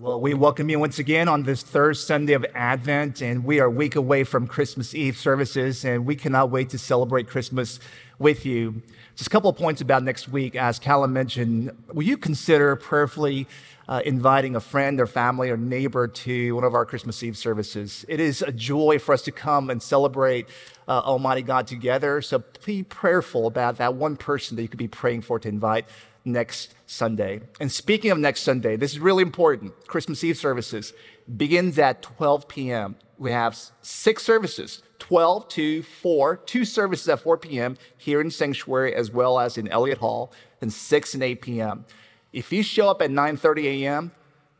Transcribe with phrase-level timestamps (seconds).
[0.00, 3.64] Well, we welcome you once again on this third Sunday of Advent, and we are
[3.64, 7.80] a week away from Christmas Eve services, and we cannot wait to celebrate Christmas
[8.20, 8.80] with you.
[9.16, 10.54] Just a couple of points about next week.
[10.54, 13.48] As Callum mentioned, will you consider prayerfully
[13.88, 18.04] uh, inviting a friend or family or neighbor to one of our Christmas Eve services?
[18.06, 20.46] It is a joy for us to come and celebrate
[20.86, 22.22] uh, Almighty God together.
[22.22, 25.86] So be prayerful about that one person that you could be praying for to invite
[26.32, 27.40] next Sunday.
[27.60, 29.86] And speaking of next Sunday, this is really important.
[29.86, 30.92] Christmas Eve services
[31.36, 32.96] begins at 12 p.m.
[33.18, 37.76] We have six services 12 to 4, two services at 4 p.m.
[37.96, 41.84] here in Sanctuary as well as in Elliott Hall, and 6 and 8 p.m.
[42.32, 44.12] If you show up at 9:30 a.m.,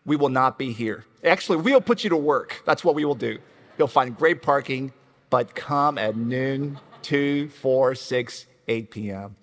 [0.05, 1.05] we will not be here.
[1.23, 2.63] Actually, we'll put you to work.
[2.65, 3.39] That's what we will do.
[3.77, 4.93] You'll find great parking,
[5.29, 9.37] but come at noon, 2, 4, 6, 8 p.m.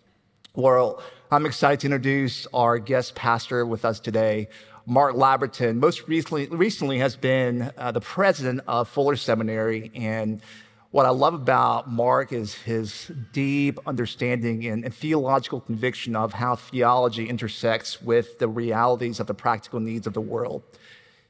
[0.55, 4.48] Well, I'm excited to introduce our guest pastor with us today,
[4.86, 5.78] Mark Labberton.
[5.78, 9.90] Most recently, recently has been uh, the president of Fuller Seminary.
[9.95, 10.40] And
[10.92, 16.58] what I love about Mark is his deep understanding and, and theological conviction of how
[16.58, 20.62] theology intersects with the realities of the practical needs of the world.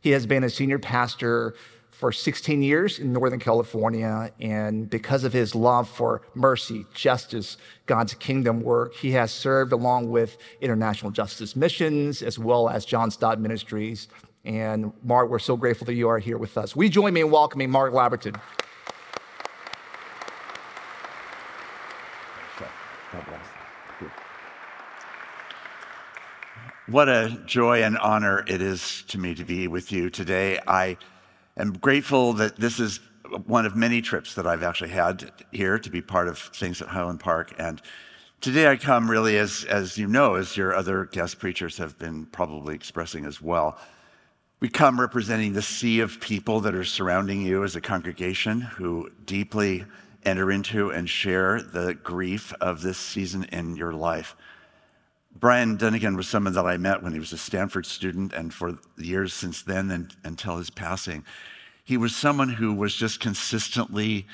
[0.01, 1.55] He has been a senior pastor
[1.97, 4.31] for 16 years in Northern California.
[4.39, 10.09] And because of his love for mercy, justice, God's kingdom work, he has served along
[10.09, 14.09] with International Justice Missions as well as John Stott Ministries.
[14.43, 16.75] And Mark, we're so grateful that you are here with us.
[16.75, 18.39] We join me in welcoming Mark Labberton.
[26.87, 30.59] What a joy and honor it is to me to be with you today.
[30.67, 30.97] I
[31.57, 32.99] am grateful that this is
[33.45, 36.87] one of many trips that I've actually had here to be part of things at
[36.87, 37.53] Highland Park.
[37.57, 37.81] And
[38.41, 42.25] today I come really, as, as you know, as your other guest preachers have been
[42.27, 43.77] probably expressing as well.
[44.59, 49.09] We come representing the sea of people that are surrounding you as a congregation who
[49.25, 49.85] deeply
[50.23, 54.35] enter into and share the grief of this season in your life.
[55.37, 58.77] Bryan Dunagan was someone that I met when he was a Stanford student, and for
[58.97, 61.25] years since then and, until his passing,
[61.83, 64.27] he was someone who was just consistently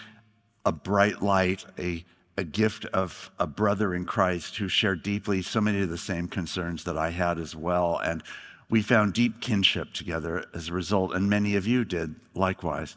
[0.63, 2.05] a bright light, a,
[2.37, 6.27] a gift of a brother in Christ who shared deeply so many of the same
[6.27, 7.99] concerns that I had as well.
[8.03, 8.21] And
[8.69, 12.95] we found deep kinship together as a result, and many of you did likewise.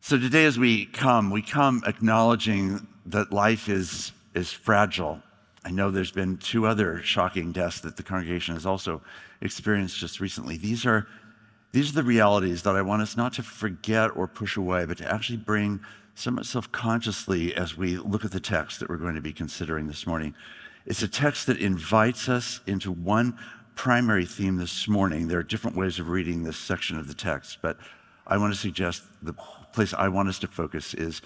[0.00, 5.20] So today, as we come, we come acknowledging that life is, is fragile
[5.68, 9.02] I know there's been two other shocking deaths that the congregation has also
[9.42, 10.56] experienced just recently.
[10.56, 11.06] These are,
[11.72, 14.96] these are the realities that I want us not to forget or push away, but
[14.96, 15.80] to actually bring
[16.14, 19.88] somewhat self consciously as we look at the text that we're going to be considering
[19.88, 20.34] this morning.
[20.86, 23.38] It's a text that invites us into one
[23.74, 25.28] primary theme this morning.
[25.28, 27.76] There are different ways of reading this section of the text, but
[28.26, 29.34] I want to suggest the
[29.74, 31.20] place I want us to focus is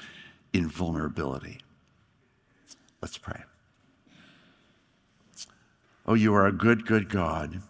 [0.53, 1.61] in vulnerability.
[3.01, 3.45] Let's pray.
[6.05, 7.63] Oh, you are a good, good God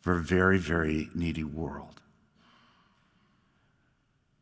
[0.00, 2.00] for a very, very needy world.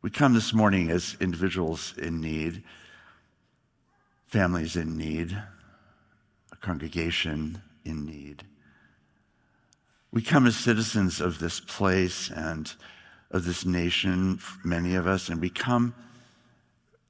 [0.01, 2.63] We come this morning as individuals in need,
[4.27, 5.31] families in need,
[6.51, 8.43] a congregation in need.
[10.11, 12.71] We come as citizens of this place and
[13.31, 15.93] of this nation, many of us, and we come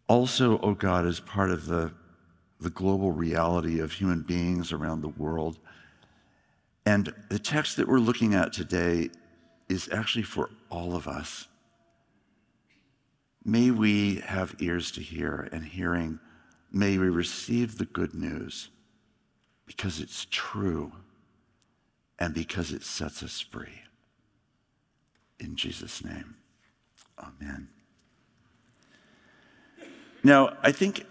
[0.08, 1.92] also, oh God, as part of the
[2.60, 5.58] the global reality of human beings around the world.
[6.86, 9.10] And the text that we're looking at today
[9.70, 11.48] is actually for all of us.
[13.46, 16.20] May we have ears to hear, and hearing,
[16.72, 18.70] may we receive the good news
[19.66, 20.92] because it's true
[22.18, 23.82] and because it sets us free.
[25.40, 26.36] In Jesus' name,
[27.18, 27.70] amen.
[30.24, 31.06] Now, I think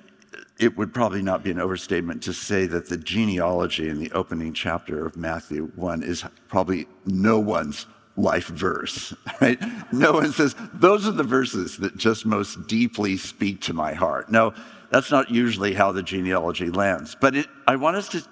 [0.59, 4.53] it would probably not be an overstatement to say that the genealogy in the opening
[4.53, 9.59] chapter of Matthew 1 is probably no one's life verse, right?
[9.93, 14.31] No one says, those are the verses that just most deeply speak to my heart.
[14.31, 14.55] No,
[14.91, 17.17] that's not usually how the genealogy lands.
[17.19, 18.23] But it, I want us to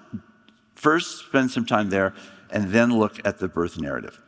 [0.75, 2.13] first spend some time there
[2.49, 4.21] and then look at the birth narrative.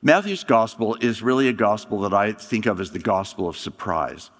[0.00, 4.30] Matthew's gospel is really a gospel that I think of as the gospel of surprise.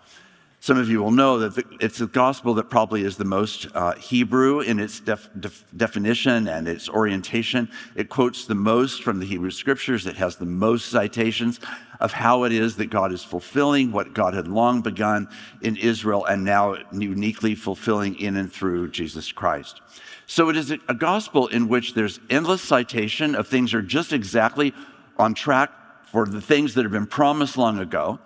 [0.61, 3.95] Some of you will know that it's a gospel that probably is the most uh,
[3.95, 7.71] Hebrew in its def- def- definition and its orientation.
[7.95, 10.05] It quotes the most from the Hebrew scriptures.
[10.05, 11.61] It has the most citations
[12.01, 15.29] of how it is that God is fulfilling what God had long begun
[15.63, 19.81] in Israel and now uniquely fulfilling in and through Jesus Christ.
[20.27, 24.13] So it is a gospel in which there's endless citation of things that are just
[24.13, 24.75] exactly
[25.19, 25.71] on track
[26.11, 28.19] for the things that have been promised long ago.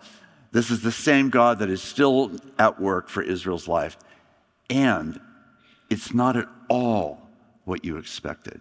[0.52, 3.96] This is the same God that is still at work for Israel's life.
[4.68, 5.18] And
[5.90, 7.28] it's not at all
[7.64, 8.60] what you expected.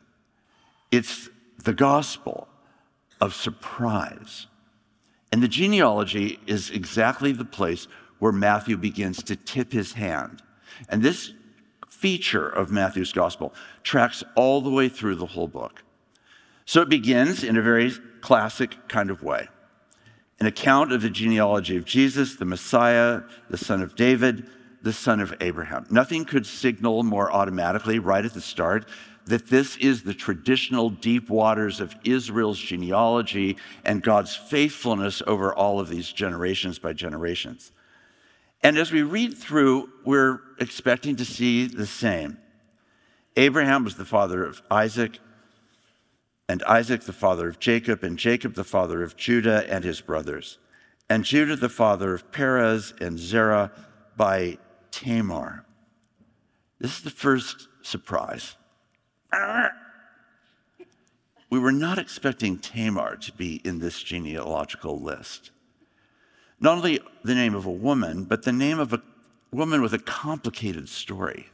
[0.89, 1.29] It's
[1.63, 2.47] the gospel
[3.19, 4.47] of surprise.
[5.31, 7.87] And the genealogy is exactly the place
[8.19, 10.41] where Matthew begins to tip his hand.
[10.89, 11.33] And this
[11.87, 13.53] feature of Matthew's gospel
[13.83, 15.83] tracks all the way through the whole book.
[16.65, 17.91] So it begins in a very
[18.21, 19.49] classic kind of way
[20.41, 23.21] an account of the genealogy of Jesus, the Messiah,
[23.51, 24.47] the son of David,
[24.81, 25.85] the son of Abraham.
[25.91, 28.87] Nothing could signal more automatically right at the start
[29.27, 33.55] that this is the traditional deep waters of Israel's genealogy
[33.85, 37.71] and God's faithfulness over all of these generations by generations.
[38.63, 42.39] And as we read through, we're expecting to see the same.
[43.35, 45.19] Abraham was the father of Isaac,
[46.51, 50.57] and Isaac the father of Jacob, and Jacob the father of Judah and his brothers,
[51.09, 53.71] and Judah the father of Perez and Zerah
[54.17, 54.57] by
[54.91, 55.63] Tamar.
[56.77, 58.57] This is the first surprise.
[61.49, 65.51] We were not expecting Tamar to be in this genealogical list.
[66.59, 69.01] Not only the name of a woman, but the name of a
[69.53, 71.47] woman with a complicated story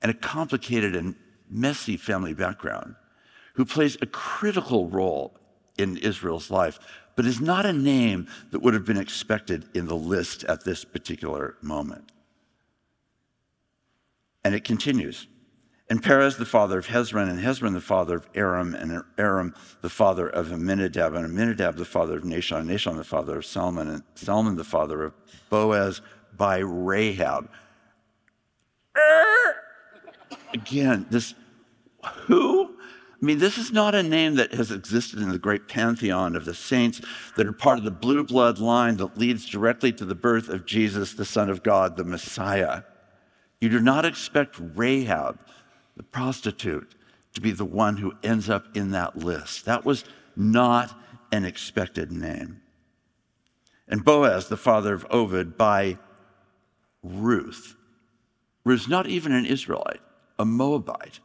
[0.00, 1.16] and a complicated and
[1.50, 2.94] messy family background
[3.54, 5.36] who plays a critical role
[5.78, 6.78] in Israel's life,
[7.16, 10.84] but is not a name that would have been expected in the list at this
[10.84, 12.12] particular moment.
[14.44, 15.26] And it continues.
[15.90, 19.90] And Perez, the father of Hezron, and Hezron, the father of Aram, and Aram, the
[19.90, 23.88] father of Amminadab, and Amminadab, the father of Nahshon, and Nahshon, the father of Salmon,
[23.88, 25.14] and Salmon, the father of
[25.50, 26.00] Boaz
[26.36, 27.50] by Rahab.
[30.54, 31.34] Again, this
[32.26, 32.69] who?
[33.20, 36.46] I mean, this is not a name that has existed in the great pantheon of
[36.46, 37.02] the saints
[37.36, 40.64] that are part of the blue blood line that leads directly to the birth of
[40.64, 42.82] Jesus, the Son of God, the Messiah.
[43.60, 45.38] You do not expect Rahab,
[45.96, 46.94] the prostitute,
[47.34, 49.66] to be the one who ends up in that list.
[49.66, 50.98] That was not
[51.30, 52.62] an expected name.
[53.86, 55.98] And Boaz, the father of Obed, by
[57.02, 57.76] Ruth.
[58.64, 60.00] Ruth's not even an Israelite,
[60.38, 61.20] a Moabite.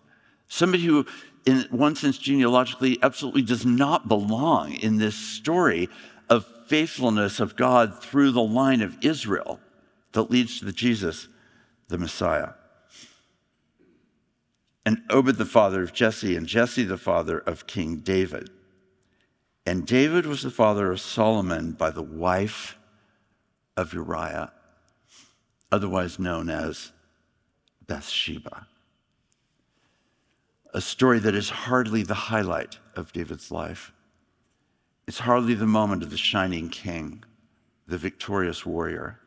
[0.48, 1.06] Somebody who,
[1.46, 5.90] in one sense, genealogically, absolutely does not belong in this story
[6.30, 9.60] of faithfulness of God through the line of Israel
[10.14, 11.28] that leads to the Jesus
[11.88, 12.50] the Messiah.
[14.86, 18.50] And Obed the father of Jesse, and Jesse the father of King David.
[19.66, 22.78] And David was the father of Solomon by the wife
[23.76, 24.52] of Uriah,
[25.72, 26.92] otherwise known as
[27.86, 28.68] Bathsheba.
[30.76, 33.94] A story that is hardly the highlight of David's life.
[35.08, 37.24] It's hardly the moment of the shining king,
[37.88, 39.22] the victorious warrior.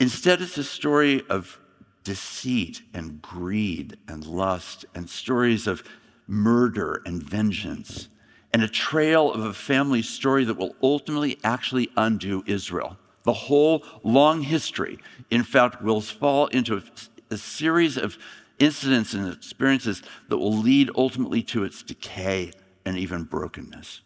[0.00, 1.56] Instead, it's a story of
[2.02, 5.84] deceit and greed and lust and stories of
[6.26, 8.08] murder and vengeance
[8.52, 12.96] and a trail of a family story that will ultimately actually undo Israel.
[13.22, 14.98] The whole long history,
[15.30, 16.82] in fact, will fall into
[17.30, 18.18] a, series of
[18.58, 22.52] incidents and experiences that will lead ultimately to its decay
[22.84, 24.02] and even brokenness.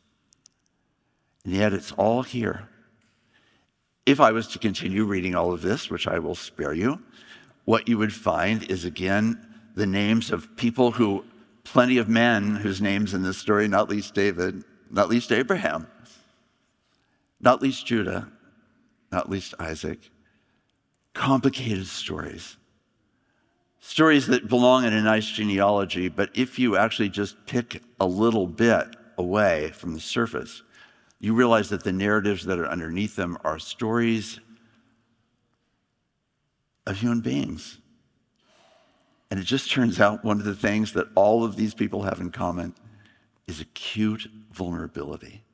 [1.45, 2.69] And yet, it's all here
[4.07, 7.03] if I was to continue reading all of this, which I will spare you,
[7.65, 11.25] what you would find is again the names of people who,
[11.65, 15.89] plenty of men whose names in this story, not least David, not least Abraham,
[17.41, 18.29] not least Judah,
[19.11, 20.11] not least Isaac.
[21.13, 22.57] Complicated stories.
[23.89, 28.49] Stories that belong in a nice genealogy, but if you actually just pick a little
[28.49, 30.63] bit away from the surface,
[31.21, 34.41] you realize that the narratives that are underneath them are stories
[36.85, 37.79] of human beings.
[39.31, 42.21] And it just turns out one of the things that all of these people have
[42.21, 42.75] in common
[43.47, 45.45] is acute vulnerability.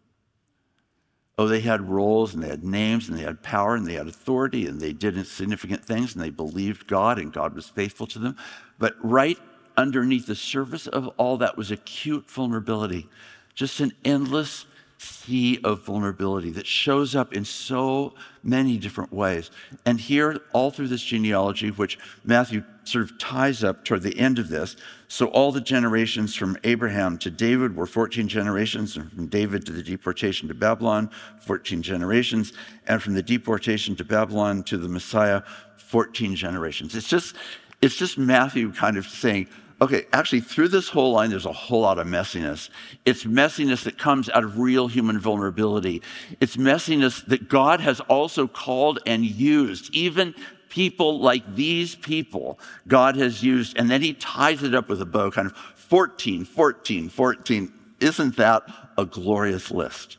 [1.43, 4.07] Oh, they had roles and they had names and they had power and they had
[4.07, 8.21] authority and they did significant things and they believed God and God was faithful to
[8.21, 8.37] them.
[8.79, 9.37] But right
[9.77, 13.09] underneath the surface of all that was acute vulnerability,
[13.57, 14.67] just an endless
[14.99, 19.51] sea of vulnerability that shows up in so many different ways.
[19.85, 24.39] And here, all through this genealogy, which Matthew sort of ties up toward the end
[24.39, 24.77] of this,
[25.09, 29.73] so all the generations from Abraham to David were 14 generations, and from David to
[29.73, 31.11] the deportation to Babylon,
[31.41, 32.53] 14 generations,
[32.87, 35.43] and from the deportation to Babylon to the Messiah,
[35.77, 36.95] 14 generations.
[36.95, 37.37] It's just,
[37.83, 39.49] it's just Matthew kind of saying,
[39.83, 42.71] okay, actually, through this whole line, there's a whole lot of messiness.
[43.05, 46.03] It's messiness that comes out of real human vulnerability.
[46.41, 49.93] It's messiness that God has also called and used.
[49.93, 50.35] Even
[50.73, 55.07] people like these people, God has used, and then he ties it up with a
[55.07, 57.73] bow, kind of 14, 14, 14.
[58.00, 58.62] Isn't that
[58.97, 60.17] a glorious list?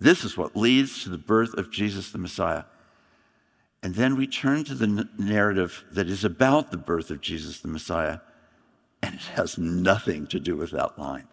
[0.00, 2.64] This is what leads to the birth of Jesus the Messiah.
[3.84, 7.68] And then we turn to the narrative that is about the birth of Jesus the
[7.68, 8.18] Messiah,
[9.04, 11.28] and it has nothing to do with that line.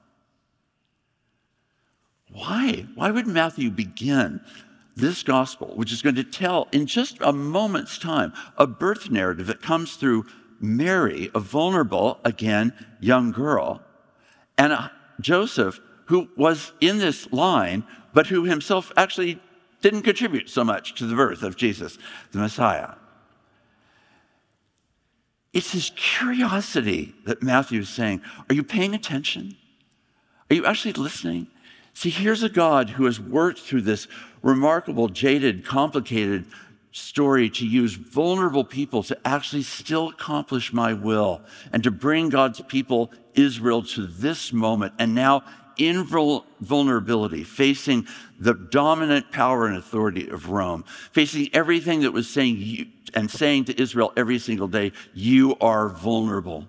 [2.32, 2.86] Why?
[2.94, 4.42] Why would Matthew begin
[5.00, 9.48] this gospel, which is going to tell in just a moment's time a birth narrative
[9.48, 10.26] that comes through
[10.60, 13.82] Mary, a vulnerable, again, young girl,
[14.58, 14.90] and uh,
[15.22, 19.40] Joseph, who was in this line, but who himself actually
[19.82, 21.98] didn't contribute so much to the birth of Jesus,
[22.32, 22.96] the Messiah.
[25.54, 28.22] It's his curiosity that Matthew is saying.
[28.50, 29.56] Are you paying attention?
[30.50, 31.48] Are you actually listening?
[32.00, 34.08] See, here's a God who has worked through this
[34.42, 36.46] remarkable, jaded, complicated
[36.94, 41.42] story to use vulnerable people to actually still accomplish my will
[41.74, 44.94] and to bring God's people, Israel, to this moment.
[44.98, 45.44] And now
[45.76, 48.08] in vulnerability, facing
[48.40, 53.66] the dominant power and authority of Rome, facing everything that was saying you, and saying
[53.66, 56.66] to Israel every single day, you are vulnerable.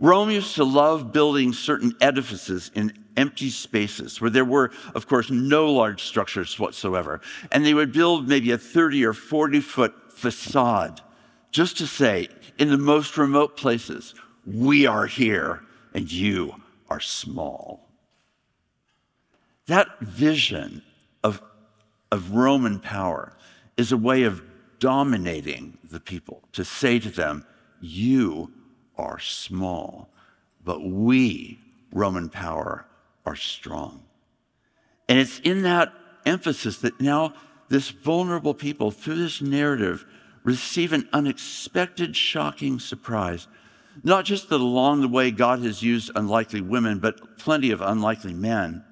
[0.00, 5.30] Rome used to love building certain edifices in empty spaces where there were, of course,
[5.30, 7.20] no large structures whatsoever.
[7.50, 11.00] And they would build maybe a 30 or 40 foot facade
[11.50, 12.28] just to say,
[12.58, 14.14] in the most remote places,
[14.46, 15.62] we are here
[15.94, 16.54] and you
[16.88, 17.88] are small.
[19.66, 20.82] That vision
[21.24, 21.42] of,
[22.12, 23.36] of Roman power
[23.76, 24.42] is a way of
[24.78, 27.44] dominating the people, to say to them,
[27.80, 28.52] You
[28.98, 30.10] are small,
[30.64, 31.60] but we,
[31.92, 32.84] Roman power,
[33.24, 34.02] are strong.
[35.08, 35.92] And it's in that
[36.26, 37.32] emphasis that now
[37.68, 40.04] this vulnerable people, through this narrative,
[40.42, 43.46] receive an unexpected, shocking surprise.
[44.02, 48.32] Not just that along the way God has used unlikely women, but plenty of unlikely
[48.32, 48.84] men.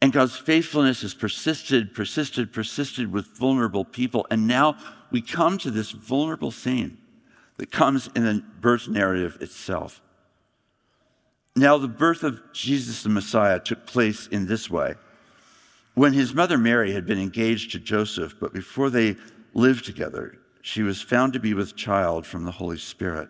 [0.00, 4.26] And God's faithfulness has persisted, persisted, persisted with vulnerable people.
[4.30, 4.76] And now
[5.10, 6.98] we come to this vulnerable scene
[7.62, 10.02] that comes in the birth narrative itself.
[11.54, 14.96] Now, the birth of Jesus the Messiah took place in this way.
[15.94, 19.14] When his mother Mary had been engaged to Joseph, but before they
[19.54, 23.28] lived together, she was found to be with child from the Holy Spirit.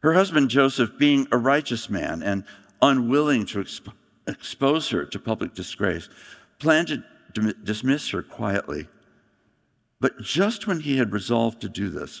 [0.00, 2.44] Her husband Joseph, being a righteous man and
[2.82, 3.94] unwilling to exp-
[4.26, 6.10] expose her to public disgrace,
[6.58, 8.88] planned to dismiss her quietly.
[10.00, 12.20] But just when he had resolved to do this,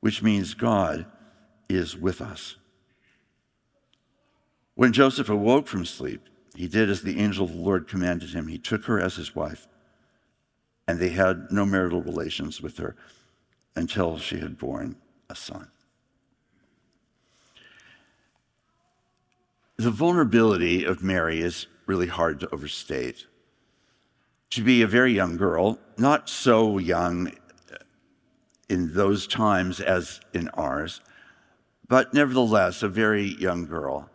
[0.00, 1.06] which means God
[1.68, 2.56] is with us.
[4.74, 6.22] When Joseph awoke from sleep,
[6.54, 8.46] he did as the angel of the Lord commanded him.
[8.46, 9.66] He took her as his wife,
[10.86, 12.96] and they had no marital relations with her
[13.74, 14.96] until she had borne
[15.28, 15.68] a son.
[19.76, 23.26] The vulnerability of Mary is really hard to overstate.
[24.50, 27.32] To be a very young girl, not so young
[28.68, 31.00] in those times as in ours,
[31.88, 34.10] but nevertheless a very young girl,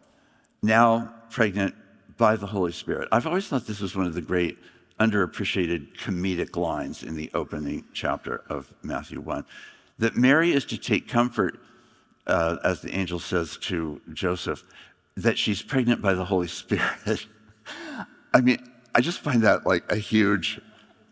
[0.62, 1.76] now pregnant
[2.18, 3.08] by the Holy Spirit.
[3.12, 4.58] I've always thought this was one of the great
[5.00, 9.44] underappreciated comedic lines in the opening chapter of Matthew 1
[10.00, 11.60] that Mary is to take comfort,
[12.28, 14.64] uh, as the angel says to Joseph,
[15.16, 17.28] that she's pregnant by the Holy Spirit.
[18.34, 18.58] I mean,
[18.96, 20.62] I just find that like a huge,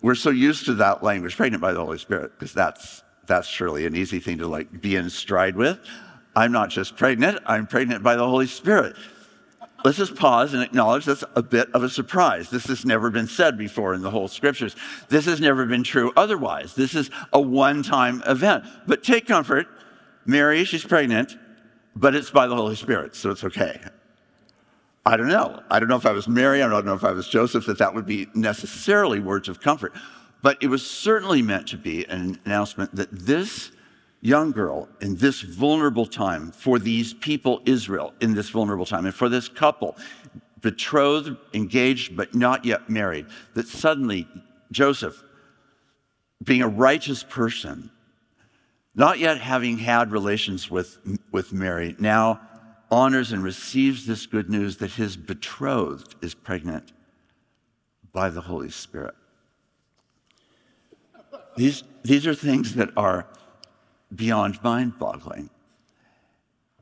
[0.02, 3.86] we're so used to that language, pregnant by the Holy Spirit, because that's, that's surely
[3.86, 5.80] an easy thing to like be in stride with.
[6.36, 8.96] I'm not just pregnant, I'm pregnant by the Holy Spirit.
[9.84, 12.50] Let's just pause and acknowledge that's a bit of a surprise.
[12.50, 14.76] This has never been said before in the whole scriptures.
[15.10, 16.76] This has never been true otherwise.
[16.76, 18.64] This is a one time event.
[18.86, 19.68] But take comfort.
[20.26, 21.36] Mary, she's pregnant
[21.96, 23.80] but it's by the Holy Spirit, so it's okay.
[25.06, 25.62] I don't know.
[25.70, 27.80] I don't know if I was Mary, I don't know if I was Joseph, that
[27.80, 29.94] that would be necessarily words of comfort.
[30.42, 33.72] But it was certainly meant to be an announcement that this
[34.22, 39.14] young girl in this vulnerable time, for these people, Israel, in this vulnerable time, and
[39.14, 39.98] for this couple,
[40.62, 44.28] betrothed, engaged, but not yet married, that suddenly
[44.72, 45.24] Joseph,
[46.44, 47.92] being a righteous person,
[48.96, 50.98] not yet having had relations with,
[51.32, 52.42] with Mary, now
[52.92, 56.92] honors and receives this good news that his betrothed is pregnant
[58.12, 59.16] by the Holy Spirit.
[61.56, 63.28] These, these are things that are
[64.14, 65.50] beyond mind boggling.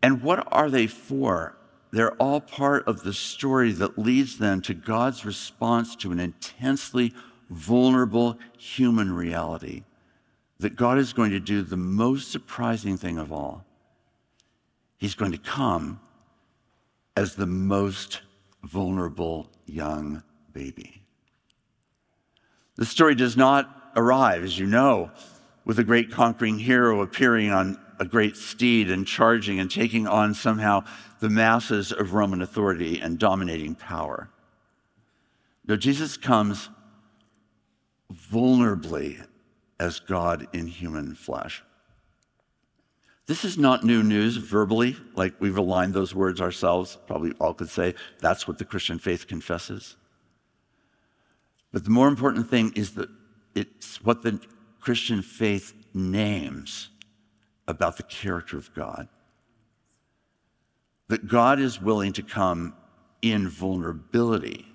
[0.01, 1.55] And what are they for?
[1.91, 7.13] They're all part of the story that leads them to God's response to an intensely
[7.49, 9.83] vulnerable human reality
[10.59, 13.65] that God is going to do the most surprising thing of all.
[14.97, 15.99] He's going to come
[17.15, 18.21] as the most
[18.63, 20.21] vulnerable young
[20.53, 21.01] baby.
[22.75, 25.12] The story does not arrive, as you know,
[25.65, 30.34] with a great conquering hero appearing on a great steed and charging and taking on
[30.34, 30.84] somehow
[31.19, 34.29] the masses of Roman authority and dominating power.
[35.67, 36.69] No, Jesus comes
[38.12, 39.24] vulnerably
[39.79, 41.63] as God in human flesh.
[43.27, 46.98] This is not new news verbally, like we've aligned those words ourselves.
[47.05, 49.98] Probably all could say that's what the Christian faith confesses.
[51.72, 53.10] But the more important thing is that
[53.56, 54.39] it's what the
[54.79, 56.89] Christian faith names
[57.68, 59.08] about the character of God.
[61.08, 62.74] That God is willing to come
[63.22, 64.65] in vulnerability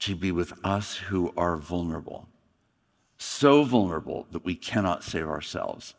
[0.00, 2.28] to be with us who are vulnerable.
[3.16, 5.94] So vulnerable that we cannot save ourselves.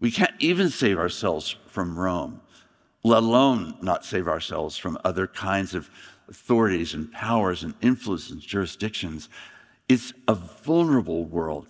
[0.00, 2.40] We can't even save ourselves from Rome,
[3.04, 5.88] let alone not save ourselves from other kinds of
[6.28, 9.28] authorities and powers and influences and jurisdictions.
[9.88, 11.68] It's a vulnerable world.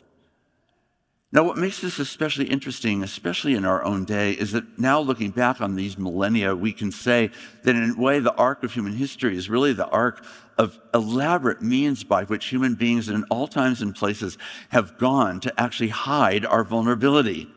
[1.34, 5.30] Now, what makes this especially interesting, especially in our own day, is that now looking
[5.30, 7.32] back on these millennia, we can say
[7.64, 10.24] that in a way, the arc of human history is really the arc
[10.56, 15.60] of elaborate means by which human beings in all times and places have gone to
[15.60, 17.50] actually hide our vulnerability,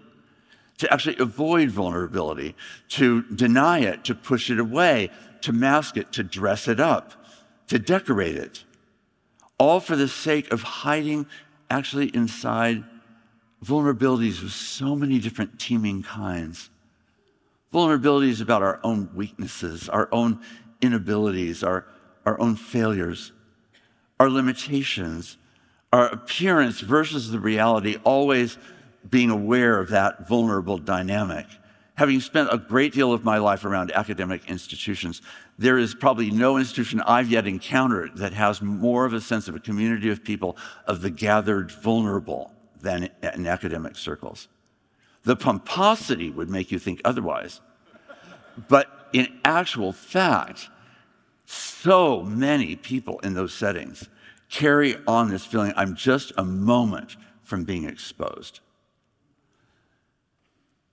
[0.80, 2.56] to actually avoid vulnerability,
[2.90, 7.14] to deny it, to push it away, to mask it, to dress it up,
[7.68, 8.64] to decorate it,
[9.60, 11.26] all for the sake of hiding
[11.70, 12.84] actually inside
[13.64, 16.70] vulnerabilities of so many different teeming kinds.
[17.74, 20.40] Vulnerabilities about our own weaknesses, our own
[20.82, 21.86] inabilities, our,
[22.26, 23.32] our own failures,
[24.20, 25.38] our limitations,
[25.92, 28.58] our appearance versus the reality, always
[29.10, 31.46] being aware of that vulnerable dynamic.
[31.96, 35.22] Having spent a great deal of my life around academic institutions,
[35.58, 39.56] there is probably no institution I've yet encountered that has more of a sense of
[39.56, 44.48] a community of people of the gathered vulnerable than in academic circles.
[45.24, 47.60] The pomposity would make you think otherwise.
[48.68, 50.70] But in actual fact,
[51.46, 54.10] so many people in those settings
[54.50, 58.60] carry on this feeling I'm just a moment from being exposed.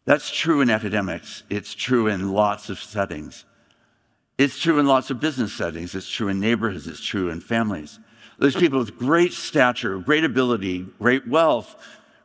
[0.05, 3.45] That's true in academics, it's true in lots of settings.
[4.37, 8.01] It's true in lots of business settings, it's true in neighborhoods, it's true in families.
[8.39, 11.77] There's people with great stature, great ability, great wealth,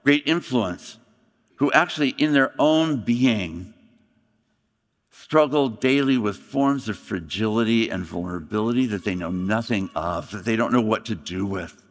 [0.04, 0.98] great influence,
[1.58, 3.74] who actually, in their own being,
[5.12, 10.56] struggle daily with forms of fragility and vulnerability that they know nothing of, that they
[10.56, 11.86] don't know what to do with.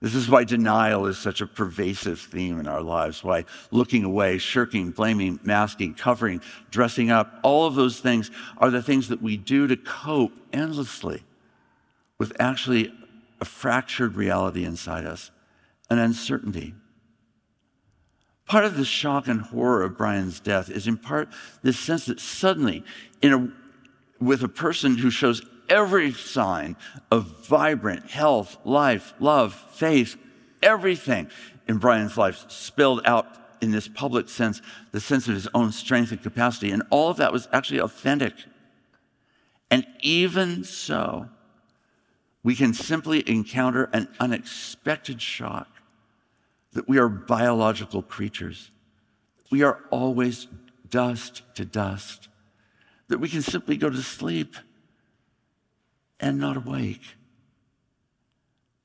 [0.00, 4.38] This is why denial is such a pervasive theme in our lives, why looking away,
[4.38, 9.36] shirking, blaming, masking, covering, dressing up, all of those things are the things that we
[9.36, 11.22] do to cope endlessly
[12.18, 12.92] with actually
[13.42, 15.30] a fractured reality inside us,
[15.90, 16.74] an uncertainty.
[18.46, 21.28] Part of the shock and horror of Bryan's death is in part
[21.62, 22.84] this sense that suddenly,
[23.20, 26.76] in a, with a person who shows every sign
[27.10, 30.16] of vibrant health, life, love, faith,
[30.62, 31.30] everything
[31.68, 33.26] in Bryan's life spilled out
[33.62, 36.70] in this public sense, the sense of his own strength and capacity.
[36.70, 38.34] And all of that was actually authentic.
[39.70, 41.28] And even so,
[42.42, 45.68] we can simply encounter an unexpected shock
[46.72, 48.70] that we are biological creatures.
[49.50, 50.48] We are always
[50.88, 52.28] dust to dust.
[53.08, 54.56] That we can simply go to sleep
[56.20, 57.16] and not awake.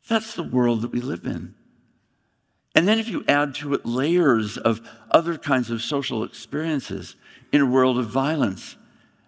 [0.07, 1.55] That's the world that we live in.
[2.75, 7.15] And then if you add to it layers of other kinds of social experiences
[7.51, 8.75] in a world of violence,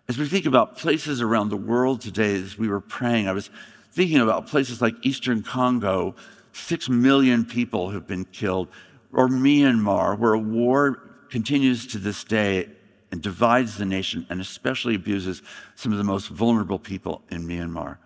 [0.10, 3.50] as we think about places around the world today, as we were praying, I was
[3.92, 6.16] thinking about places like Eastern Congo,
[6.52, 8.68] six million people have been killed,
[9.12, 12.70] or Myanmar, where a war continues to this day
[13.12, 15.42] and divides the nation and especially abuses
[15.76, 17.98] some of the most vulnerable people in Myanmar.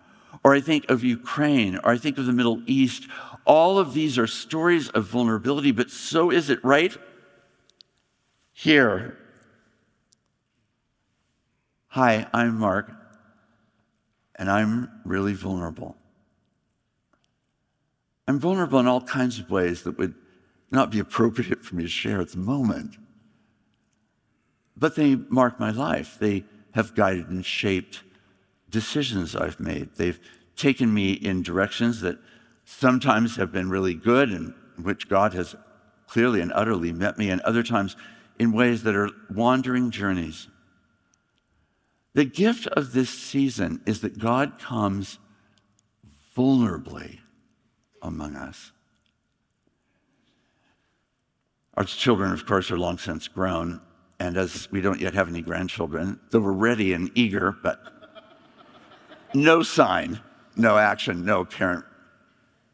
[0.44, 3.06] Or I think of Ukraine, or I think of the Middle East.
[3.44, 6.96] All of these are stories of vulnerability, but so is it right
[8.52, 9.18] here.
[11.88, 12.90] Hi, I'm Mark,
[14.36, 15.96] and I'm really vulnerable.
[18.26, 20.14] I'm vulnerable in all kinds of ways that would
[20.70, 22.96] not be appropriate for me to share at the moment.
[24.82, 26.16] But they mark my life.
[26.18, 26.42] They
[26.72, 28.02] have guided and shaped
[28.68, 29.94] decisions I've made.
[29.94, 30.18] They've
[30.56, 32.18] taken me in directions that
[32.64, 35.54] sometimes have been really good and which God has
[36.08, 37.94] clearly and utterly met me, and other times
[38.40, 40.48] in ways that are wandering journeys.
[42.14, 45.20] The gift of this season is that God comes
[46.36, 47.20] vulnerably
[48.02, 48.72] among us.
[51.74, 53.80] Our children, of course, are long since grown,
[54.22, 57.80] and as we don't yet have any grandchildren, though we're ready and eager, but
[59.34, 60.20] no sign,
[60.54, 61.84] no action, no apparent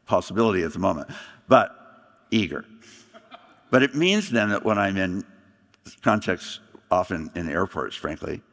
[0.05, 1.09] possibility at the moment,
[1.47, 1.75] but
[2.29, 2.65] eager.
[3.71, 5.25] But it means then that when I'm in
[6.03, 6.59] contexts,
[6.91, 8.43] often in airports, frankly,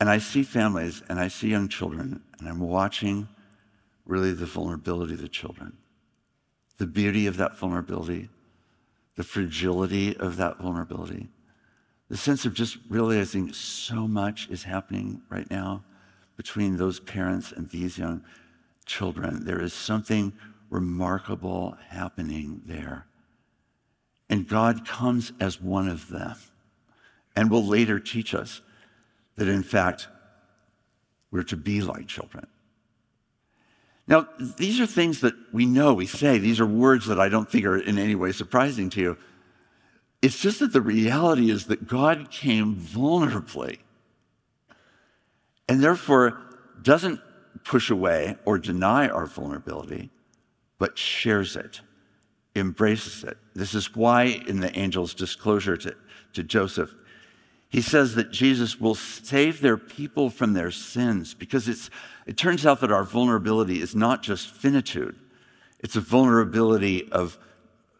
[0.00, 3.28] and I see families and I see young children, and I'm watching
[4.04, 5.76] really the vulnerability of the children,
[6.78, 8.30] the beauty of that vulnerability,
[9.14, 11.28] the fragility of that vulnerability,
[12.08, 15.82] the sense of just realizing so much is happening right now
[16.36, 18.22] between those parents and these young
[18.84, 19.44] children.
[19.44, 20.32] There is something
[20.70, 23.06] remarkable happening there.
[24.28, 26.36] And God comes as one of them
[27.34, 28.60] and will later teach us
[29.36, 30.08] that, in fact,
[31.30, 32.46] we're to be like children.
[34.08, 36.38] Now, these are things that we know, we say.
[36.38, 39.18] These are words that I don't think are in any way surprising to you.
[40.22, 43.78] It's just that the reality is that God came vulnerably
[45.68, 46.40] and therefore
[46.82, 47.20] doesn't
[47.64, 50.10] push away or deny our vulnerability,
[50.78, 51.80] but shares it,
[52.54, 53.36] embraces it.
[53.54, 55.94] This is why, in the angel's disclosure to,
[56.34, 56.94] to Joseph,
[57.68, 61.90] he says that Jesus will save their people from their sins because it's,
[62.24, 65.16] it turns out that our vulnerability is not just finitude,
[65.80, 67.38] it's a vulnerability of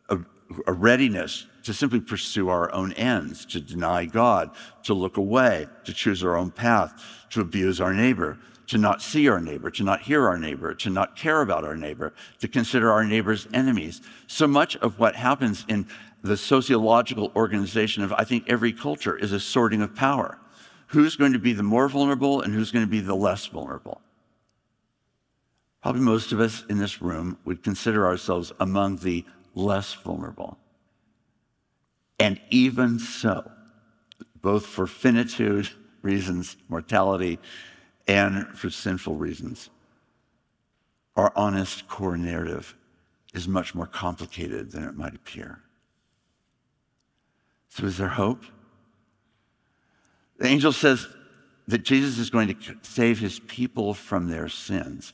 [0.09, 0.19] a,
[0.67, 4.51] a readiness to simply pursue our own ends, to deny God,
[4.85, 9.29] to look away, to choose our own path, to abuse our neighbor, to not see
[9.29, 12.91] our neighbor, to not hear our neighbor, to not care about our neighbor, to consider
[12.91, 14.01] our neighbors enemies.
[14.27, 15.87] So much of what happens in
[16.23, 20.39] the sociological organization of, I think, every culture is a sorting of power.
[20.89, 24.01] Who's going to be the more vulnerable and who's going to be the less vulnerable?
[25.83, 29.25] Probably most of us in this room would consider ourselves among the
[29.55, 30.59] less vulnerable.
[32.19, 33.51] And even so,
[34.41, 35.69] both for finitude
[36.03, 37.39] reasons, mortality,
[38.07, 39.71] and for sinful reasons,
[41.17, 42.75] our honest core narrative
[43.35, 45.61] is much more complicated than it might appear.
[47.69, 48.45] So, is there hope?
[50.39, 51.07] The angel says
[51.69, 55.13] that Jesus is going to save his people from their sins.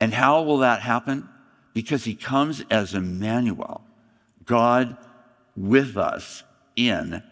[0.00, 1.28] And how will that happen?
[1.74, 3.84] Because he comes as Emmanuel,
[4.44, 4.96] God
[5.56, 6.42] with us
[6.76, 7.22] in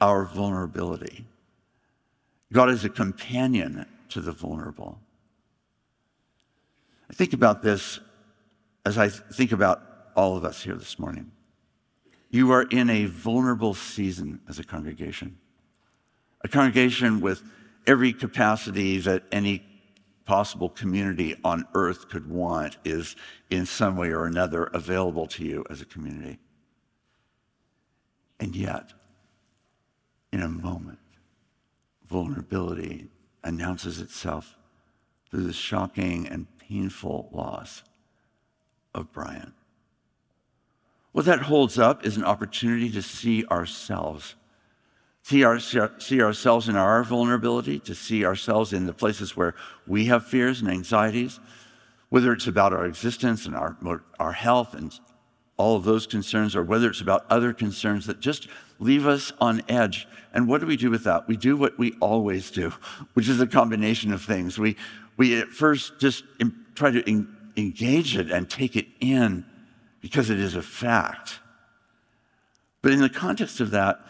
[0.00, 1.24] our vulnerability.
[2.52, 4.98] God is a companion to the vulnerable.
[7.08, 8.00] I think about this
[8.84, 9.82] as I think about
[10.16, 11.30] all of us here this morning.
[12.30, 15.38] You are in a vulnerable season as a congregation,
[16.42, 17.42] a congregation with
[17.86, 19.64] every capacity that any
[20.24, 23.16] possible community on earth could want is
[23.50, 26.38] in some way or another available to you as a community.
[28.40, 28.94] And yet,
[30.32, 30.98] in a moment,
[32.08, 33.08] vulnerability
[33.44, 34.56] announces itself
[35.30, 37.82] through the shocking and painful loss
[38.94, 39.52] of Bryan.
[41.12, 44.36] What that holds up is an opportunity to see ourselves.
[45.22, 49.54] See, our, see ourselves in our vulnerability, to see ourselves in the places where
[49.86, 51.38] we have fears and anxieties,
[52.08, 53.76] whether it's about our existence and our,
[54.18, 54.98] our health and
[55.60, 59.60] all of those concerns, or whether it's about other concerns that just leave us on
[59.68, 60.08] edge.
[60.32, 61.28] And what do we do with that?
[61.28, 62.70] We do what we always do,
[63.12, 64.58] which is a combination of things.
[64.58, 64.76] We,
[65.18, 66.24] we at first just
[66.74, 67.26] try to
[67.58, 69.44] engage it and take it in
[70.00, 71.40] because it is a fact.
[72.80, 74.00] But in the context of that,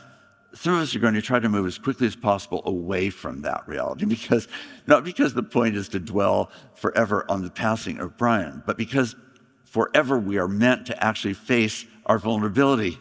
[0.55, 3.43] some of us are going to try to move as quickly as possible away from
[3.43, 4.47] that reality because
[4.87, 9.17] not because the point is to dwell forever on the passing of Bryan, but because
[9.71, 12.99] forever we are meant to actually face our vulnerability.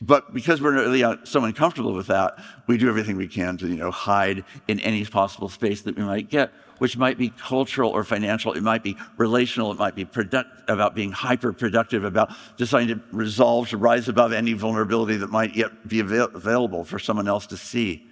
[0.00, 3.66] But because we're really uh, so uncomfortable with that, we do everything we can to,
[3.66, 7.90] you know, hide in any possible space that we might get, which might be cultural
[7.90, 12.30] or financial, it might be relational, it might be product, about being hyper productive, about
[12.56, 16.98] deciding to resolve to rise above any vulnerability that might yet be avail- available for
[16.98, 18.06] someone else to see.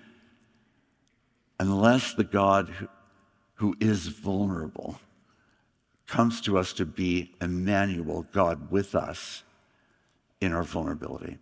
[1.59, 2.89] Unless the God who,
[3.55, 5.01] who is vulnerable
[6.09, 9.45] comes to us to be Emmanuel, God with us
[10.41, 11.39] in our vulnerability.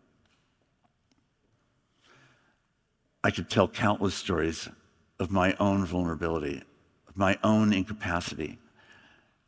[3.23, 4.69] I could tell countless stories
[5.19, 6.63] of my own vulnerability,
[7.09, 8.59] of my own incapacity.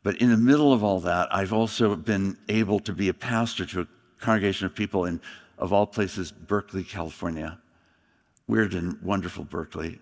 [0.03, 3.65] But in the middle of all that, I've also been able to be a pastor
[3.67, 3.87] to a
[4.19, 5.21] congregation of people in,
[5.57, 7.59] of all places, Berkeley, California.
[8.47, 9.99] Weird and wonderful Berkeley.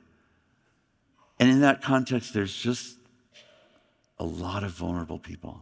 [1.40, 2.98] And in that context, there's just
[4.20, 5.62] a lot of vulnerable people.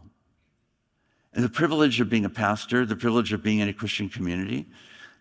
[1.32, 4.66] And the privilege of being a pastor, the privilege of being in a Christian community,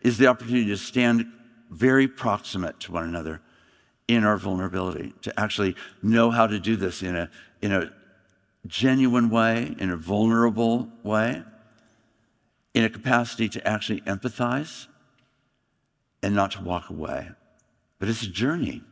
[0.01, 1.25] is the opportunity to stand
[1.69, 3.41] very proximate to one another
[4.07, 7.29] in our vulnerability, to actually know how to do this in a,
[7.61, 7.91] in a
[8.67, 11.43] genuine way, in a vulnerable way,
[12.73, 14.87] in a capacity to actually empathize
[16.21, 17.29] and not to walk away.
[17.99, 18.83] But it's a journey.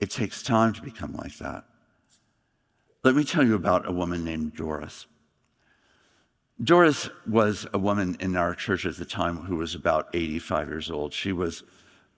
[0.00, 1.64] It takes time to become like that.
[3.02, 5.06] Let me tell you about a woman named Doris.
[6.62, 10.90] Doris was a woman in our church at the time who was about 85 years
[10.90, 11.12] old.
[11.12, 11.62] She was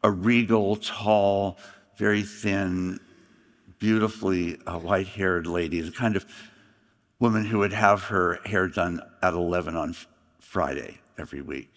[0.04, 1.58] a regal, tall,
[1.96, 3.00] very thin,
[3.78, 6.24] beautifully uh, white haired lady, the kind of
[7.18, 9.94] woman who would have her hair done at 11 on
[10.38, 11.70] Friday every week.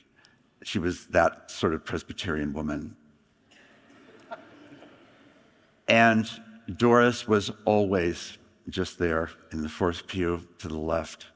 [0.64, 2.96] She was that sort of Presbyterian woman.
[5.88, 6.30] And
[6.78, 8.38] Doris was always
[8.72, 11.28] just there in the fourth pew to the left.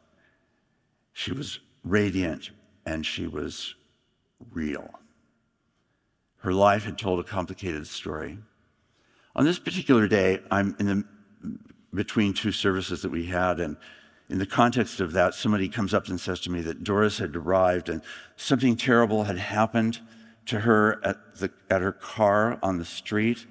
[1.14, 2.52] She was radiant
[2.86, 3.76] and she was
[4.52, 4.90] real.
[6.38, 8.38] Her life had told a complicated story.
[9.36, 11.04] On this particular day, I'm in the
[11.94, 13.78] between two services that we had, and
[14.30, 17.36] in the context of that, somebody comes up and says to me that Doris had
[17.36, 18.02] arrived and
[18.36, 20.00] something terrible had happened
[20.48, 23.46] to her at, the, at her car on the street,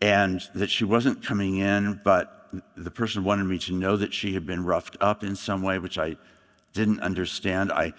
[0.00, 2.35] and that she wasn't coming in, but
[2.76, 5.78] the person wanted me to know that she had been roughed up in some way,
[5.78, 6.16] which I
[6.72, 7.72] didn't understand.
[7.72, 7.92] I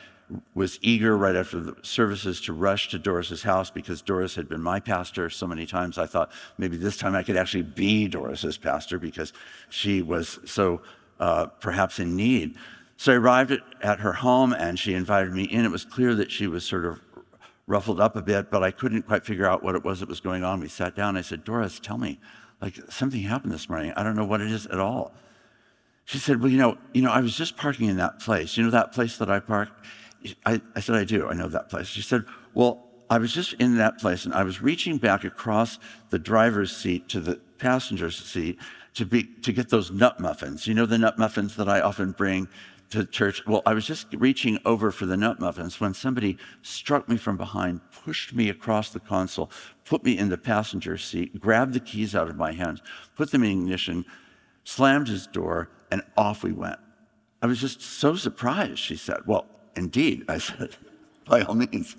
[0.54, 4.62] was eager right after the services to rush to Doris's house because Doris had been
[4.62, 5.98] my pastor so many times.
[5.98, 9.32] I thought maybe this time I could actually be Doris's pastor because
[9.70, 10.82] she was so
[11.20, 12.56] uh, perhaps in need.
[12.98, 15.64] So I arrived at, at her home and she invited me in.
[15.64, 17.00] It was clear that she was sort of
[17.68, 20.20] ruffled up a bit, but I couldn't quite figure out what it was that was
[20.20, 20.60] going on.
[20.60, 21.16] We sat down.
[21.16, 22.20] I said, Doris, tell me,
[22.62, 23.94] like something happened this morning.
[23.96, 25.14] I don't know what it is at all.
[26.06, 28.58] She said, Well, you know, you know, I was just parking in that place.
[28.58, 29.86] You know that place that I parked?
[30.46, 31.28] I, I said, I do.
[31.28, 31.88] I know that place.
[31.88, 35.80] She said, Well, I was just in that place and I was reaching back across
[36.10, 38.60] the driver's seat to the passenger's seat
[38.96, 40.68] to, be, to get those nut muffins.
[40.68, 42.48] You know the nut muffins that I often bring
[42.90, 43.46] to church?
[43.46, 47.38] Well, I was just reaching over for the nut muffins when somebody struck me from
[47.38, 49.52] behind, pushed me across the console,
[49.86, 52.82] put me in the passenger seat, grabbed the keys out of my hands,
[53.16, 54.06] put them in ignition,
[54.64, 56.80] slammed his door, and off we went.
[57.42, 59.22] I was just so surprised, she said.
[59.26, 59.46] Well,
[59.76, 60.76] indeed, I said,
[61.26, 61.96] by all means.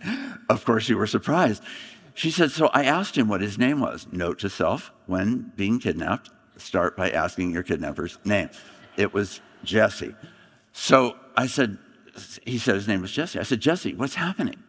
[0.49, 1.63] Of course, you were surprised.
[2.15, 4.09] She said, So I asked him what his name was.
[4.11, 8.51] Note to self when being kidnapped, start by asking your kidnapper's name.
[8.97, 10.15] It was Jesse.
[10.81, 11.79] So I said,
[12.45, 13.39] He said his name was Jesse.
[13.39, 14.63] I said, Jesse, what's happening?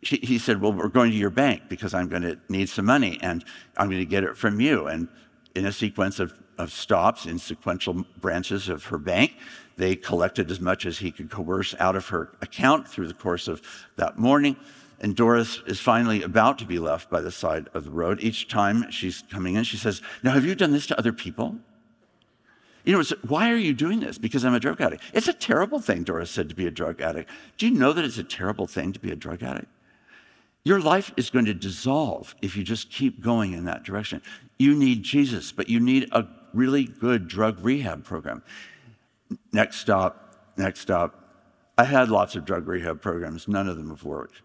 [0.00, 3.18] He, said, Well, we're going to your bank because I'm going to need some money
[3.22, 3.44] and
[3.76, 4.86] I'm going to get it from you.
[4.86, 5.08] And
[5.54, 9.36] in a sequence of of stops in sequential branches of her bank.
[9.76, 13.48] They collected as much as he could coerce out of her account through the course
[13.48, 13.60] of
[13.96, 14.56] that morning.
[15.00, 18.20] And Doris is finally about to be left by the side of the road.
[18.22, 21.58] Each time she's coming in, she says, Now, have you done this to other people?
[22.86, 24.16] You know, why are you doing this?
[24.16, 25.02] Because I'm a drug addict.
[25.12, 27.28] It's a terrible thing, Doris said, to be a drug addict.
[27.58, 29.66] Do you know that it's a terrible thing to be a drug addict?
[30.62, 34.22] Your life is going to dissolve if you just keep going in that direction.
[34.58, 38.42] You need Jesus, but you need a really good drug rehab program.
[39.52, 41.24] Next stop, next stop.
[41.76, 44.42] I had lots of drug rehab programs, none of them have worked.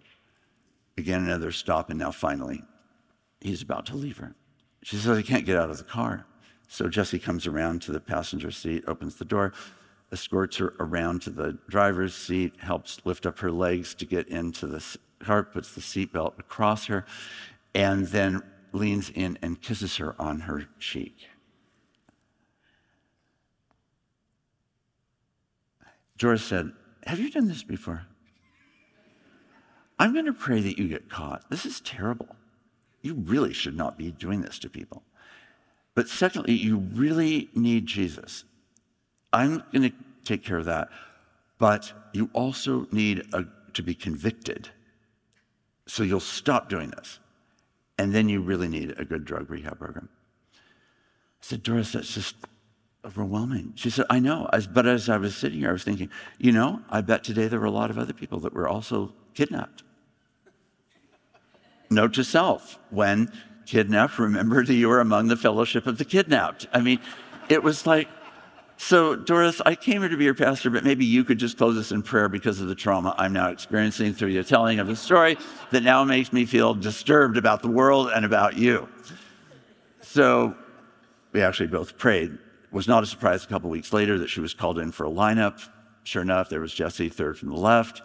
[0.98, 2.64] Again, another stop, and now finally,
[3.40, 4.34] he's about to leave her.
[4.82, 6.26] She says, I can't get out of the car.
[6.72, 9.52] So Jesse comes around to the passenger seat, opens the door,
[10.10, 14.68] escorts her around to the driver's seat, helps lift up her legs to get into
[14.68, 14.82] the
[15.20, 17.06] car, puts the seatbelt across her,
[17.76, 21.28] and then leans in and kisses her on her cheek.
[26.18, 26.72] Doris said,
[27.06, 28.06] Have you done this before?
[30.00, 31.50] I'm going to pray that you get caught.
[31.50, 32.34] This is terrible.
[33.02, 35.04] You really should not be doing this to people.
[35.94, 38.44] But secondly, you really need Jesus.
[39.34, 40.90] I'm going to take care of that.
[41.58, 44.70] But you also need a, to be convicted.
[45.88, 47.20] So you'll stop doing this.
[47.98, 50.10] And then you really need a good drug rehab program.
[50.54, 50.58] I
[51.42, 52.36] said, Doris, that's just
[53.06, 53.74] overwhelming.
[53.76, 54.50] She said, I know.
[54.74, 57.60] But as I was sitting here, I was thinking, you know, I bet today there
[57.60, 59.84] were a lot of other people that were also kidnapped.
[61.90, 63.32] Note to self when
[63.66, 66.68] kidnapped, remember that you were among the fellowship of the kidnapped.
[66.74, 67.00] I mean,
[67.50, 68.08] it was like,
[68.78, 71.78] so Doris, I came here to be your pastor, but maybe you could just close
[71.78, 74.96] us in prayer because of the trauma I'm now experiencing through your telling of the
[74.96, 75.38] story
[75.70, 78.90] that now makes me feel disturbed about the world and about you.
[80.02, 80.56] So
[81.32, 82.32] we actually both prayed.
[82.32, 82.40] It
[82.74, 85.12] was not a surprise a couple weeks later that she was called in for a
[85.12, 85.62] lineup.
[86.04, 88.02] Sure enough, there was Jesse, third from the left.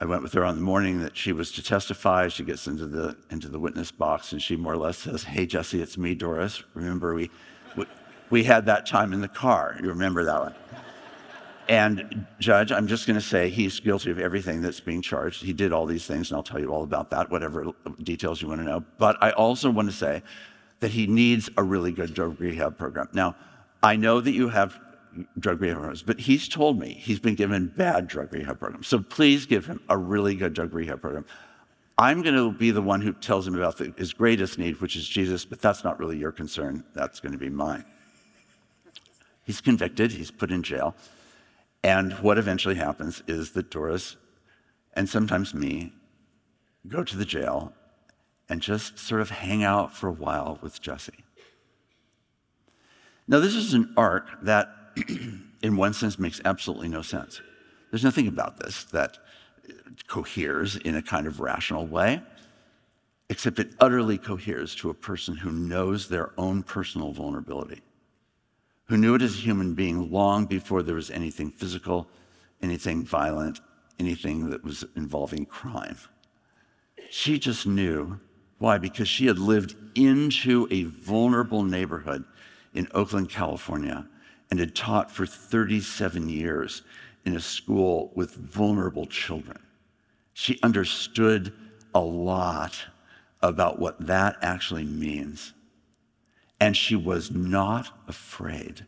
[0.00, 2.28] I went with her on the morning that she was to testify.
[2.28, 5.46] She gets into the into the witness box and she more or less says, "Hey
[5.46, 6.62] Jesse, it's me, Doris.
[6.74, 7.30] Remember we
[7.76, 7.84] we,
[8.30, 9.76] we had that time in the car.
[9.82, 10.54] You remember that one?"
[11.68, 15.44] And judge, I'm just going to say he's guilty of everything that's being charged.
[15.44, 18.48] He did all these things, and I'll tell you all about that, whatever details you
[18.48, 18.84] want to know.
[18.98, 20.22] But I also want to say
[20.80, 23.08] that he needs a really good drug rehab program.
[23.12, 23.36] Now,
[23.84, 24.80] I know that you have
[25.38, 28.88] drug rehab programs, but he's told me he's been given bad drug rehab programs.
[28.88, 31.24] So please give him a really good drug rehab program.
[31.98, 34.96] I'm going to be the one who tells him about the, his greatest need, which
[34.96, 36.84] is Jesus, but that's not really your concern.
[36.94, 37.84] That's going to be mine.
[39.44, 40.94] He's convicted, he's put in jail.
[41.82, 44.16] And what eventually happens is that Doris
[44.94, 45.92] and sometimes me
[46.88, 47.72] go to the jail
[48.48, 51.24] and just sort of hang out for a while with Jesse.
[53.28, 54.68] Now, this is an arc that,
[55.62, 57.40] in one sense, makes absolutely no sense.
[57.90, 59.18] There's nothing about this that
[60.06, 62.22] coheres in a kind of rational way,
[63.28, 67.82] except it utterly coheres to a person who knows their own personal vulnerability,
[68.86, 72.08] who knew it as a human being long before there was anything physical,
[72.62, 73.60] anything violent,
[73.98, 75.96] anything that was involving crime.
[77.10, 78.18] She just knew
[78.60, 78.76] why?
[78.76, 82.24] Because she had lived into a vulnerable neighborhood
[82.74, 84.06] in Oakland, California,
[84.50, 86.82] and had taught for 37 years
[87.24, 89.58] in a school with vulnerable children.
[90.32, 91.52] She understood
[91.94, 92.78] a lot
[93.42, 95.52] about what that actually means.
[96.58, 98.86] And she was not afraid.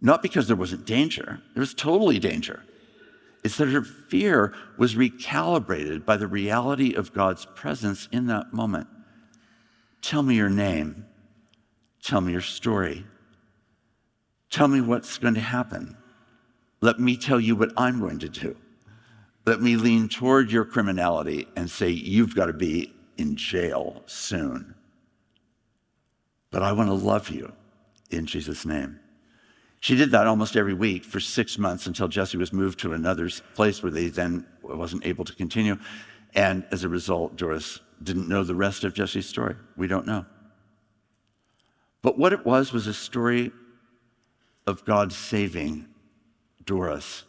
[0.00, 2.62] Not because there wasn't danger, there was totally danger.
[3.44, 8.88] It's that her fear was recalibrated by the reality of God's presence in that moment.
[10.02, 11.06] Tell me your name.
[12.02, 13.04] Tell me your story.
[14.50, 15.96] Tell me what's going to happen.
[16.80, 18.56] Let me tell you what I'm going to do.
[19.44, 24.74] Let me lean toward your criminality and say, You've got to be in jail soon.
[26.50, 27.52] But I want to love you
[28.10, 28.98] in Jesus' name.
[29.80, 33.30] She did that almost every week for six months until Jesse was moved to another
[33.54, 35.76] place where they then wasn't able to continue.
[36.34, 39.54] And as a result, Doris didn't know the rest of Jesse's story.
[39.76, 40.26] We don't know.
[42.02, 43.52] But what it was was a story
[44.66, 45.86] of God saving
[46.64, 47.24] Doris,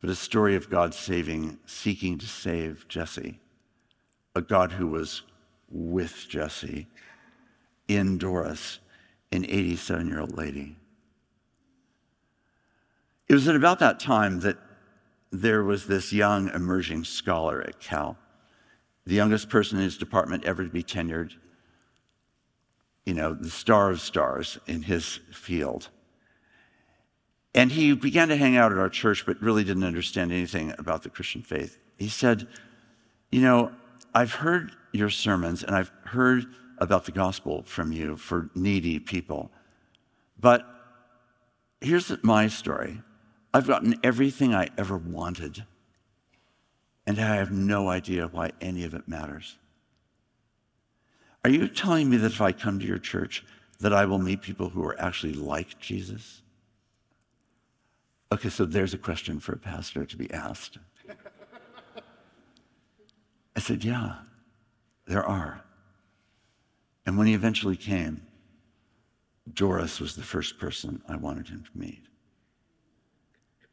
[0.00, 3.38] but a story of God saving, seeking to save Jesse,
[4.34, 5.22] a God who was
[5.70, 6.88] with Jesse
[7.86, 8.78] in Doris,
[9.30, 10.76] an 87 year old lady.
[13.28, 14.58] It was at about that time that
[15.30, 18.16] there was this young emerging scholar at Cal,
[19.06, 21.32] the youngest person in his department ever to be tenured,
[23.06, 25.88] you know, the star of stars in his field.
[27.54, 31.02] And he began to hang out at our church, but really didn't understand anything about
[31.02, 31.78] the Christian faith.
[31.96, 32.46] He said,
[33.30, 33.72] You know,
[34.14, 36.46] I've heard your sermons and I've heard
[36.78, 39.50] about the gospel from you for needy people.
[40.38, 40.66] But
[41.80, 43.02] here's my story
[43.52, 45.64] I've gotten everything I ever wanted,
[47.06, 49.58] and I have no idea why any of it matters.
[51.44, 53.44] Are you telling me that if I come to your church,
[53.80, 56.42] that I will meet people who are actually like Jesus?
[58.32, 60.78] Okay, so there's a question for a pastor to be asked.
[63.56, 64.16] I said, Yeah,
[65.06, 65.62] there are.
[67.04, 68.22] And when he eventually came,
[69.52, 72.04] Doris was the first person I wanted him to meet.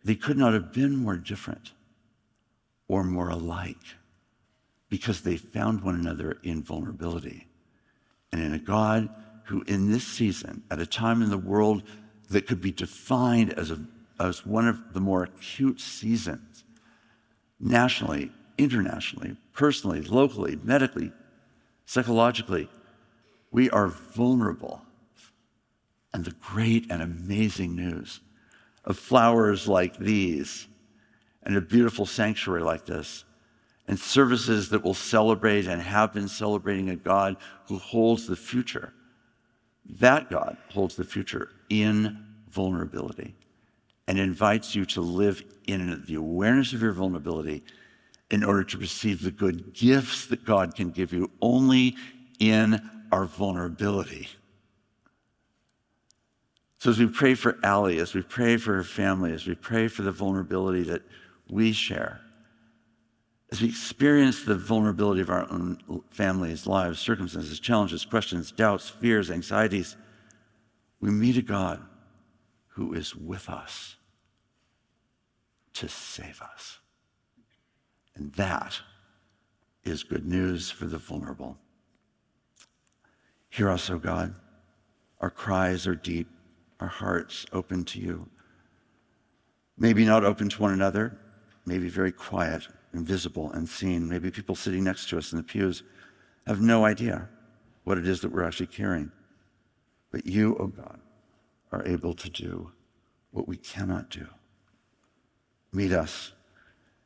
[0.03, 1.74] They could not have been more different
[2.88, 3.76] or more alike
[4.89, 7.47] because they found one another in vulnerability
[8.32, 9.10] and in a God
[9.45, 11.84] who, in this season, at a time in the world
[12.30, 13.80] that could be defined as, a,
[14.20, 16.63] as one of the more acute seasons
[17.59, 21.11] nationally internationally, personally, locally, medically,
[21.86, 22.70] psychologically.
[23.51, 24.82] We are vulnerable.
[26.13, 28.22] And the great and amazing news
[28.86, 30.68] of flowers like these
[31.43, 33.24] and a beautiful sanctuary like this
[33.88, 37.38] and services that will celebrate and have been celebrating a God
[37.68, 38.93] who holds the future.
[39.99, 43.36] That God holds the future in vulnerability
[44.08, 47.64] and invites you to live in the awareness of your vulnerability
[48.32, 51.95] in order to receive the good gifts that God can give you only
[52.39, 52.82] in
[53.12, 54.28] our vulnerability.
[56.80, 59.88] So, as we pray for Allie, as we pray for her family, as we pray
[59.88, 61.01] for the vulnerability that
[61.49, 62.22] we share,
[63.51, 65.80] as we experience the vulnerability of our own
[66.12, 69.95] families, lives, circumstances, challenges, questions, doubts, fears, anxieties,
[70.99, 71.82] we meet a God
[72.68, 73.96] who is with us
[75.78, 76.80] to save us.
[78.15, 78.80] And that
[79.84, 81.57] is good news for the vulnerable.
[83.49, 84.34] Hear us, O God.
[85.19, 86.28] Our cries are deep,
[86.80, 88.28] our hearts open to you.
[89.78, 91.17] Maybe not open to one another,
[91.65, 94.09] maybe very quiet, invisible, unseen.
[94.09, 95.84] Maybe people sitting next to us in the pews
[96.47, 97.30] have no idea
[97.84, 99.11] what it is that we're actually carrying.
[100.11, 100.99] But you, O oh God,
[101.71, 102.71] are able to do
[103.32, 104.28] what we cannot do.
[105.74, 106.34] Meet us,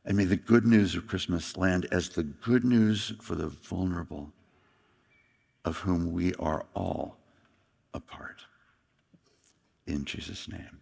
[0.05, 4.31] and may the good news of Christmas land as the good news for the vulnerable,
[5.65, 7.17] of whom we are all
[7.93, 8.41] a part.
[9.87, 10.80] In Jesus' name.